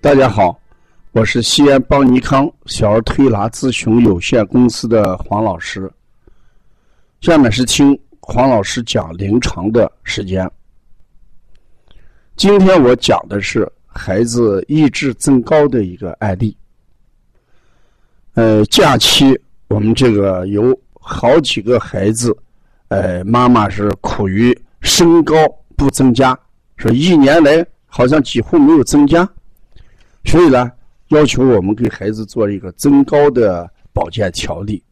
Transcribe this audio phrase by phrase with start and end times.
[0.00, 0.56] 大家好，
[1.12, 5.90] 我是西安邦尼康小儿推拿咨询有限公司的黄老师。
[7.20, 10.48] 下面是听黄老师讲临床的时间。
[12.36, 16.56] 今天我讲的是孩子意志增高的一个案例。
[18.34, 22.36] 呃，假期我们这个有好几个孩子，
[22.88, 25.34] 呃，妈妈是苦于身高
[25.74, 26.38] 不增加，
[26.76, 29.28] 说一年来好像几乎没有增加。
[30.26, 30.70] 所以呢，
[31.08, 34.82] 要求我们给孩子做一个增高的保健调理。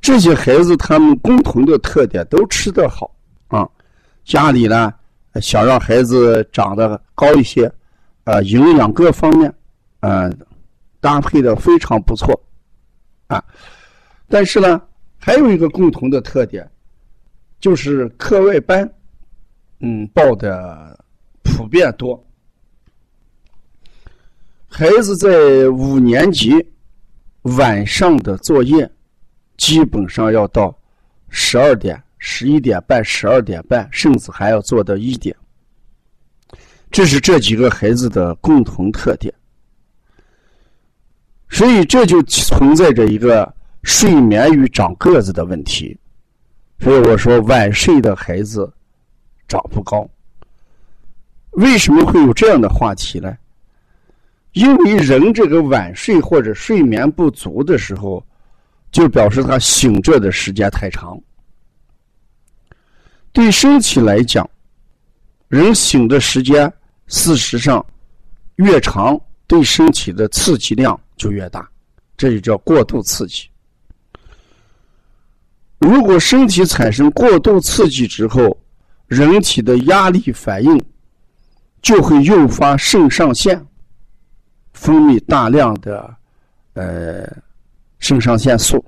[0.00, 3.14] 这些孩子他们共同的特点都吃得好
[3.48, 3.68] 啊，
[4.24, 4.92] 家里呢
[5.40, 7.70] 想让孩子长得高一些，
[8.24, 9.54] 啊，营养各方面，
[10.00, 10.34] 嗯，
[11.00, 12.38] 搭配的非常不错，
[13.28, 13.42] 啊，
[14.28, 14.80] 但是呢，
[15.18, 16.68] 还有一个共同的特点，
[17.60, 18.90] 就是课外班，
[19.80, 20.98] 嗯，报的
[21.42, 22.22] 普遍多。
[24.76, 26.52] 孩子在五年级
[27.42, 28.90] 晚上的作业，
[29.56, 30.76] 基本上要到
[31.28, 35.32] 十二点、十一点半、十二点半，甚至还要做到一点。
[36.90, 39.32] 这是这几个孩子的共同特点，
[41.50, 45.96] 所以这就存在着一个睡眠与长个子的问题。
[46.80, 48.68] 所以我说，晚睡的孩子
[49.46, 50.04] 长不高。
[51.52, 53.36] 为什么会有这样的话题呢？
[54.54, 58.24] 因为人这个晚睡或者睡眠不足的时候，
[58.90, 61.20] 就表示他醒着的时间太长。
[63.32, 64.48] 对身体来讲，
[65.48, 66.72] 人醒的时间
[67.08, 67.84] 事实上
[68.56, 71.68] 越长，对身体的刺激量就越大，
[72.16, 73.48] 这就叫过度刺激。
[75.80, 78.56] 如果身体产生过度刺激之后，
[79.08, 80.80] 人体的压力反应
[81.82, 83.60] 就会诱发肾上腺。
[84.84, 86.14] 分泌大量的
[86.74, 87.26] 呃
[88.00, 88.84] 肾上腺素。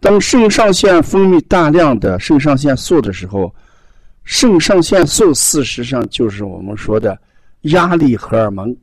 [0.00, 3.54] 当肾上腺分泌大量的肾上腺素的时候，
[4.24, 7.16] 肾上腺素事实上就是我们说的
[7.60, 8.76] 压力荷尔蒙。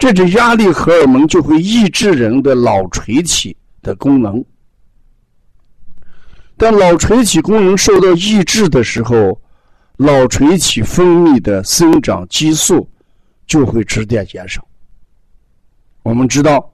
[0.00, 4.44] 这种压力荷尔蒙就会抑制人的脑垂体的功能。
[6.56, 9.40] 当脑垂体功能受到抑制的时候，
[9.96, 12.88] 脑垂体分泌的生长激素。
[13.52, 14.66] 就会直接减少。
[16.04, 16.72] 我们知道，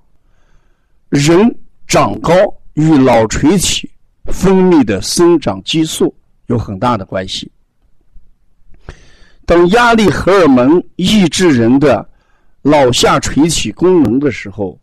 [1.08, 1.52] 人
[1.88, 2.32] 长高
[2.74, 3.90] 与脑垂体
[4.26, 6.14] 分泌的生长激素
[6.46, 7.50] 有很大的关系。
[9.44, 12.08] 当压力荷尔蒙抑制人的
[12.62, 14.78] 脑下垂体功能的时候，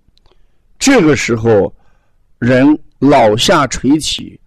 [0.78, 1.73] 这个时候
[2.39, 4.38] 人脑下垂体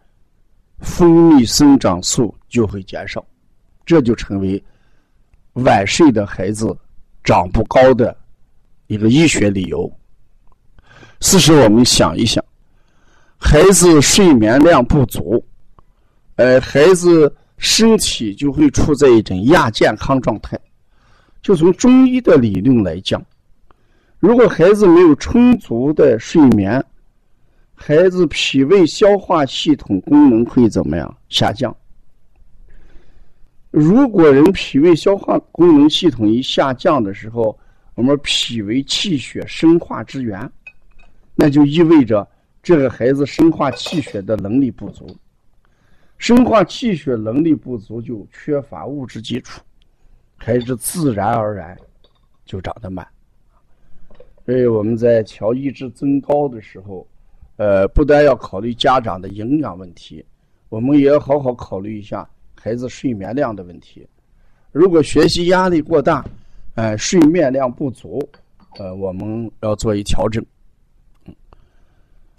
[0.81, 3.27] 分泌生长素就会减少，
[3.87, 4.63] 这就成为
[5.55, 6.77] 晚睡的孩子。
[7.29, 8.17] 长不高的
[8.87, 9.93] 一个医学理由。
[11.21, 12.43] 事实，我们想一想，
[13.37, 15.45] 孩子睡眠量不足，
[16.37, 20.59] 呃，孩子身体就会处在一种亚健康状态。
[21.43, 23.23] 就从中医的理论来讲，
[24.21, 26.83] 如果孩子没有充足的睡眠，
[27.75, 31.77] 孩子脾胃消化系统功能会怎么样下降？
[33.81, 37.57] 如果人脾胃消化功能系统一下降的时候，
[37.95, 40.51] 我们脾为气血生化之源，
[41.37, 42.27] 那就意味着
[42.61, 45.07] 这个孩子生化气血的能力不足，
[46.17, 49.63] 生化气血能力不足就缺乏物质基础，
[50.37, 51.79] 孩子自然而然
[52.45, 53.07] 就长得慢。
[54.45, 57.07] 所以我们在调意志增高的时候，
[57.59, 60.25] 呃，不但要考虑家长的营养问题，
[60.69, 62.29] 我们也要好好考虑一下。
[62.61, 64.05] 孩子睡眠量的问题，
[64.73, 66.25] 如果学习压力过大，
[66.75, 68.21] 呃，睡眠量不足，
[68.79, 70.45] 呃，我们要做一调整。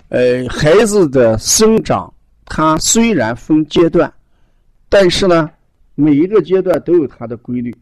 [0.09, 2.13] 呃，孩子的生长，
[2.45, 4.11] 它虽然分阶段，
[4.89, 5.49] 但是呢，
[5.95, 7.73] 每一个阶段都有它的规律。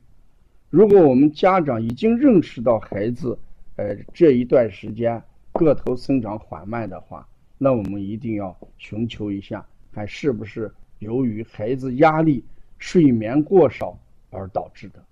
[0.70, 3.38] 如果我们家长已经认识到孩子，
[3.78, 5.20] 呃，这一段时间
[5.54, 10.72] 个头生长缓慢的话，那我们一定要寻求一下，看是不是。
[11.00, 12.44] 由于孩子压力、
[12.78, 13.98] 睡眠过少
[14.30, 15.04] 而导致的。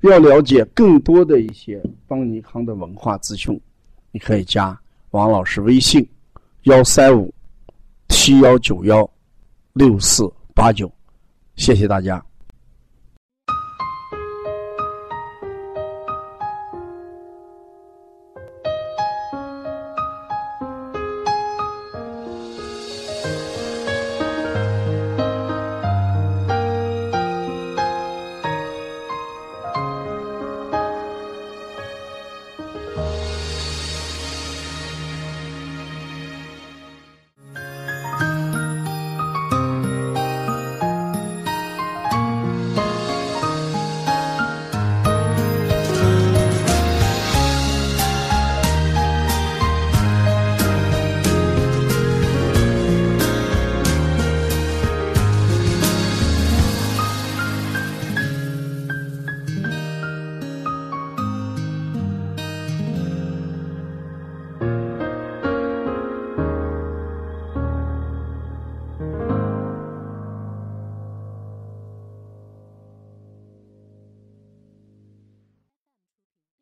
[0.00, 3.60] 要了解更多的一些邦尼康的文化资讯，
[4.12, 4.78] 你可以加
[5.10, 6.08] 王老师微信：
[6.62, 7.34] 幺三五
[8.08, 9.08] 七幺九幺
[9.72, 10.90] 六四八九。
[11.56, 12.24] 谢谢大家。